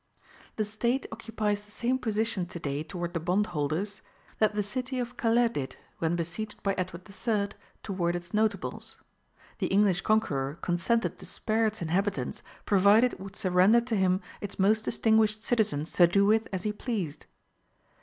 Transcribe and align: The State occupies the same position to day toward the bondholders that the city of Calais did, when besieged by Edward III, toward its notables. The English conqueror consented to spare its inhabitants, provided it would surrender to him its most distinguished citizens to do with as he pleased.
The 0.55 0.65
State 0.65 1.05
occupies 1.11 1.61
the 1.61 1.69
same 1.69 1.99
position 1.99 2.47
to 2.47 2.59
day 2.59 2.81
toward 2.81 3.13
the 3.13 3.19
bondholders 3.19 4.01
that 4.39 4.55
the 4.55 4.63
city 4.63 4.97
of 4.97 5.15
Calais 5.15 5.49
did, 5.49 5.77
when 5.99 6.15
besieged 6.15 6.63
by 6.63 6.73
Edward 6.73 7.07
III, 7.07 7.49
toward 7.83 8.15
its 8.15 8.33
notables. 8.33 8.97
The 9.59 9.67
English 9.67 10.01
conqueror 10.01 10.57
consented 10.63 11.19
to 11.19 11.27
spare 11.27 11.67
its 11.67 11.83
inhabitants, 11.83 12.41
provided 12.65 13.13
it 13.13 13.19
would 13.19 13.35
surrender 13.35 13.81
to 13.81 13.95
him 13.95 14.21
its 14.41 14.57
most 14.57 14.85
distinguished 14.85 15.43
citizens 15.43 15.91
to 15.91 16.07
do 16.07 16.25
with 16.25 16.47
as 16.51 16.63
he 16.63 16.73
pleased. 16.73 17.27